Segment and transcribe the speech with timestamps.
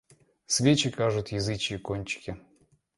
[0.53, 2.31] Свечи кажут язычьи кончики.